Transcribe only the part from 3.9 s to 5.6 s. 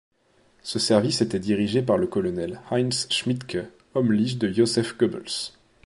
homme lige de Joseph Goebbels.